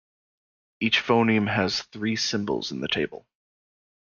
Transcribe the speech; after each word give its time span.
Each 0.79 0.97
phoneme 0.99 1.47
has 1.53 1.83
three 1.83 2.15
symbols 2.15 2.71
in 2.71 2.81
the 2.81 2.87
table. 2.87 3.27